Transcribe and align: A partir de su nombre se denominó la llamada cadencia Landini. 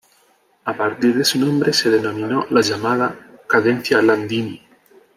A 0.65 0.73
partir 0.73 1.13
de 1.13 1.23
su 1.23 1.37
nombre 1.37 1.71
se 1.73 1.91
denominó 1.91 2.47
la 2.49 2.61
llamada 2.61 3.15
cadencia 3.47 4.01
Landini. 4.01 4.59